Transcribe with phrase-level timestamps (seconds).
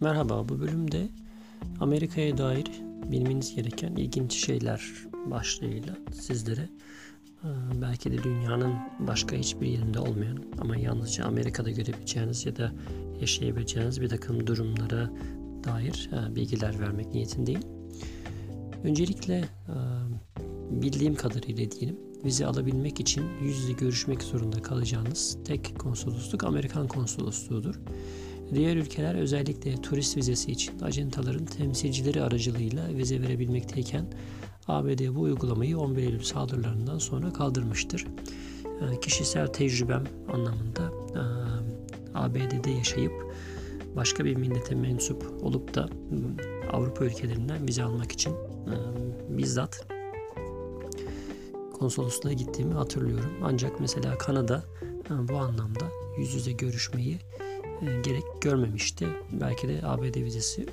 [0.00, 1.08] Merhaba, bu bölümde
[1.80, 2.66] Amerika'ya dair
[3.12, 4.92] bilmeniz gereken ilginç şeyler
[5.26, 6.68] başlığıyla sizlere
[7.82, 12.72] belki de dünyanın başka hiçbir yerinde olmayan ama yalnızca Amerika'da görebileceğiniz ya da
[13.20, 15.10] yaşayabileceğiniz bir takım durumlara
[15.64, 17.62] dair bilgiler vermek niyetindeyim.
[18.84, 19.44] Öncelikle
[20.70, 27.80] bildiğim kadarıyla diyelim vize alabilmek için yüz yüze görüşmek zorunda kalacağınız tek konsolosluk Amerikan konsolosluğudur.
[28.54, 34.06] Diğer ülkeler özellikle turist vizesi için acentaların temsilcileri aracılığıyla vize verebilmekteyken
[34.68, 38.06] ABD bu uygulamayı 11 Eylül saldırılarından sonra kaldırmıştır.
[38.64, 41.22] Ee, kişisel tecrübem anlamında e,
[42.14, 43.34] ABD'de yaşayıp
[43.96, 48.74] başka bir millete mensup olup da ıı, Avrupa ülkelerinden vize almak için e,
[49.28, 49.86] bizzat
[51.72, 53.30] konsolosluğa gittiğimi hatırlıyorum.
[53.42, 54.64] Ancak mesela Kanada
[55.10, 55.84] bu anlamda
[56.18, 57.18] yüz yüze görüşmeyi
[57.80, 59.06] gerek görmemişti.
[59.32, 60.66] Belki de ABD vizesi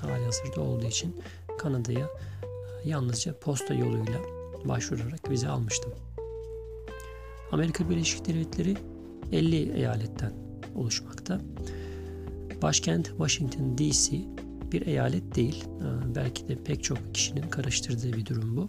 [0.00, 1.16] hali hazırda olduğu için
[1.58, 4.20] Kanada'ya e, yalnızca posta yoluyla
[4.64, 5.92] başvurarak vize almıştım.
[7.52, 8.76] Amerika Birleşik Devletleri
[9.32, 10.32] 50 eyaletten
[10.74, 11.40] oluşmakta.
[12.62, 14.16] Başkent Washington DC
[14.72, 15.64] bir eyalet değil.
[15.64, 18.68] E, belki de pek çok kişinin karıştırdığı bir durum bu.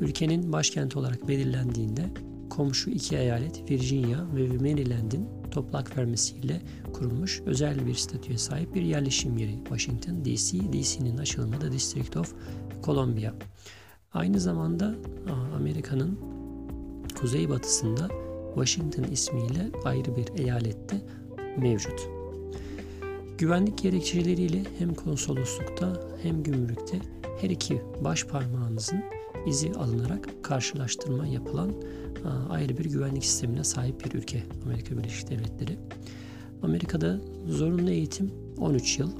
[0.00, 2.10] Ülkenin başkenti olarak belirlendiğinde
[2.56, 6.62] komşu iki eyalet Virginia ve Maryland'in toprak vermesiyle
[6.92, 10.72] kurulmuş özel bir statüye sahip bir yerleşim yeri Washington DC.
[10.72, 12.34] DC'nin açılımı da District of
[12.84, 13.32] Columbia.
[14.12, 14.94] Aynı zamanda
[15.56, 16.18] Amerika'nın
[17.20, 18.08] kuzeybatısında
[18.54, 21.02] Washington ismiyle ayrı bir eyalette
[21.58, 22.08] mevcut.
[23.38, 26.98] Güvenlik gerekçeleriyle hem konsoloslukta hem gümrükte
[27.40, 29.15] her iki baş parmağınızın
[29.46, 31.72] izi alınarak karşılaştırma yapılan
[32.50, 35.78] ayrı bir güvenlik sistemine sahip bir ülke Amerika Birleşik Devletleri.
[36.62, 39.12] Amerika'da zorunlu eğitim 13 yıl.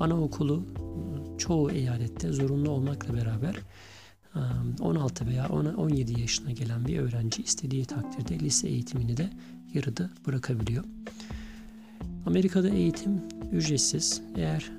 [0.00, 0.64] Anaokulu
[1.38, 3.56] çoğu eyalette zorunlu olmakla beraber
[4.80, 9.30] 16 veya 17 yaşına gelen bir öğrenci istediği takdirde lise eğitimini de
[9.74, 10.84] yarıda bırakabiliyor.
[12.26, 13.20] Amerika'da eğitim
[13.52, 14.22] ücretsiz.
[14.36, 14.72] Eğer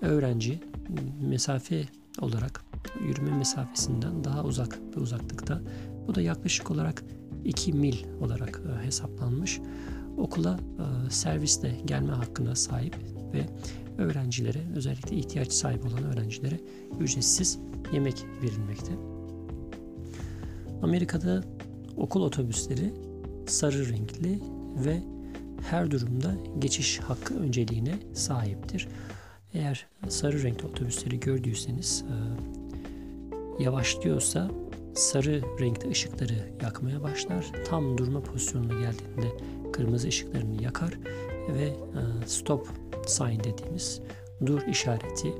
[0.00, 0.60] öğrenci
[1.20, 1.84] mesafe
[2.20, 2.69] olarak
[3.00, 5.60] yürüme mesafesinden daha uzak bir uzaklıkta.
[6.08, 7.04] Bu da yaklaşık olarak
[7.44, 9.60] 2 mil olarak e, hesaplanmış.
[10.18, 10.58] Okula
[11.06, 12.96] e, servisle gelme hakkına sahip
[13.32, 13.46] ve
[13.98, 16.60] öğrencilere özellikle ihtiyaç sahibi olan öğrencilere
[17.00, 17.58] ücretsiz
[17.92, 18.92] yemek verilmekte.
[20.82, 21.44] Amerika'da
[21.96, 22.94] okul otobüsleri
[23.46, 24.40] sarı renkli
[24.84, 25.02] ve
[25.62, 28.88] her durumda geçiş hakkı önceliğine sahiptir.
[29.54, 32.14] Eğer sarı renkli otobüsleri gördüyseniz e,
[33.60, 34.50] yavaşlıyorsa
[34.94, 37.52] sarı renkte ışıkları yakmaya başlar.
[37.68, 39.36] Tam durma pozisyonuna geldiğinde
[39.72, 40.98] kırmızı ışıklarını yakar
[41.48, 41.76] ve e,
[42.26, 42.68] stop
[43.06, 44.00] sign dediğimiz
[44.46, 45.34] dur işareti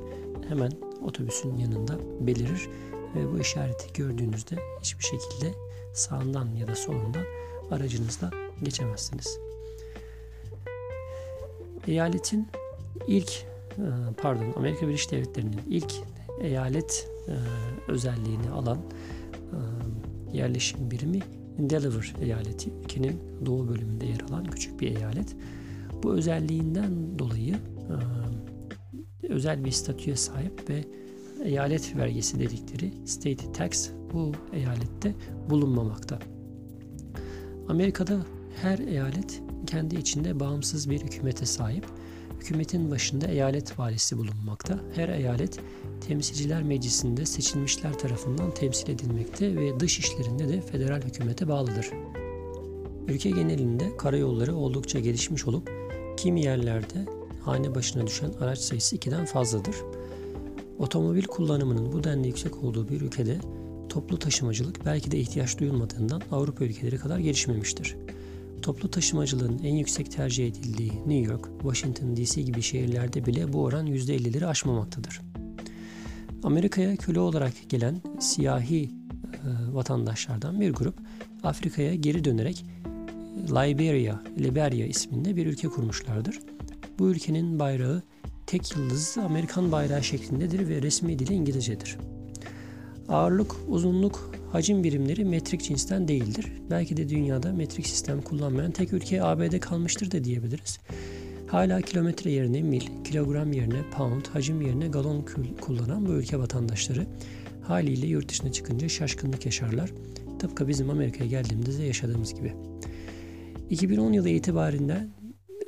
[0.49, 0.71] hemen
[1.05, 2.69] otobüsün yanında belirir
[3.15, 5.53] ve bu işareti gördüğünüzde hiçbir şekilde
[5.93, 7.23] sağından ya da solundan
[7.71, 8.31] aracınızla
[8.63, 9.39] geçemezsiniz.
[11.87, 12.47] Eyaletin
[13.07, 13.31] ilk
[13.77, 13.85] e,
[14.21, 15.93] pardon Amerika Birleşik Devletleri'nin ilk
[16.43, 17.33] eyalet e,
[17.91, 19.57] özelliğini alan e,
[20.37, 21.19] yerleşim birimi
[21.57, 22.71] Delaware eyaleti.
[22.83, 25.35] Ülkenin doğu bölümünde yer alan küçük bir eyalet.
[26.03, 27.55] Bu özelliğinden dolayı
[29.23, 30.85] e, özel bir statüye sahip ve
[31.43, 35.15] eyalet vergisi dedikleri state tax bu eyalette
[35.49, 36.19] bulunmamakta.
[37.69, 38.19] Amerika'da
[38.61, 41.85] her eyalet kendi içinde bağımsız bir hükümete sahip.
[42.41, 44.79] Hükümetin başında eyalet valisi bulunmakta.
[44.95, 45.59] Her eyalet
[46.07, 51.89] Temsilciler Meclisi'nde seçilmişler tarafından temsil edilmekte ve dış işlerinde de federal hükümete bağlıdır.
[53.07, 55.71] Ülke genelinde karayolları oldukça gelişmiş olup
[56.17, 57.05] kimi yerlerde
[57.41, 59.75] hane başına düşen araç sayısı 2'den fazladır.
[60.79, 63.37] Otomobil kullanımının bu denli yüksek olduğu bir ülkede
[63.89, 67.95] toplu taşımacılık belki de ihtiyaç duyulmadığından Avrupa ülkeleri kadar gelişmemiştir.
[68.61, 73.87] Toplu taşımacılığın en yüksek tercih edildiği New York, Washington DC gibi şehirlerde bile bu oran
[73.87, 75.21] %50'leri aşmamaktadır.
[76.43, 78.89] Amerika'ya köle olarak gelen siyahi e,
[79.73, 80.95] vatandaşlardan bir grup
[81.43, 82.65] Afrika'ya geri dönerek
[83.49, 86.39] Liberia, Liberia isminde bir ülke kurmuşlardır.
[86.99, 88.01] Bu ülkenin bayrağı
[88.47, 91.97] tek yıldızlı Amerikan bayrağı şeklindedir ve resmi dili İngilizcedir.
[93.09, 96.45] Ağırlık, uzunluk, hacim birimleri metrik cinsten değildir.
[96.69, 100.79] Belki de dünyada metrik sistem kullanmayan tek ülke ABD kalmıştır da diyebiliriz.
[101.47, 105.25] Hala kilometre yerine mil, kilogram yerine pound, hacim yerine galon
[105.61, 107.07] kullanan bu ülke vatandaşları
[107.61, 109.91] haliyle yurt dışına çıkınca şaşkınlık yaşarlar.
[110.39, 112.53] Tıpkı bizim Amerika'ya geldiğimizde yaşadığımız gibi.
[113.69, 115.07] 2010 yılı itibariyle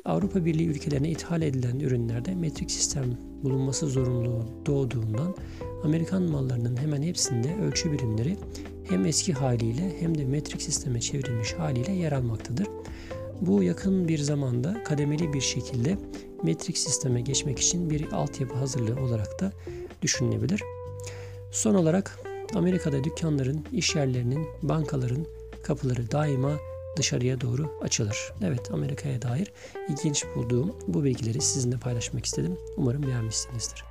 [0.05, 5.35] Avrupa Birliği ülkelerine ithal edilen ürünlerde metrik sistem bulunması zorunluluğu doğduğundan
[5.83, 8.37] Amerikan mallarının hemen hepsinde ölçü birimleri
[8.89, 12.67] hem eski haliyle hem de metrik sisteme çevrilmiş haliyle yer almaktadır.
[13.41, 15.97] Bu yakın bir zamanda kademeli bir şekilde
[16.43, 19.51] metrik sisteme geçmek için bir altyapı hazırlığı olarak da
[20.01, 20.63] düşünülebilir.
[21.51, 22.19] Son olarak
[22.55, 25.25] Amerika'da dükkanların, iş yerlerinin, bankaların
[25.63, 26.51] kapıları daima
[26.97, 28.33] dışarıya doğru açılır.
[28.43, 29.51] Evet Amerika'ya dair
[29.89, 32.57] ilginç bulduğum bu bilgileri sizinle paylaşmak istedim.
[32.77, 33.83] Umarım beğenmişsinizdir.